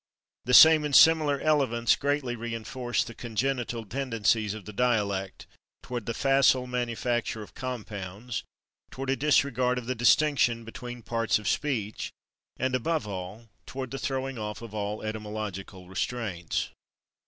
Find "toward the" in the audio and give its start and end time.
5.83-6.15, 13.67-13.99